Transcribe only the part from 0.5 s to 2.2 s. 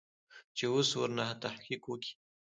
چې اوس ورنه تحقيق وکې.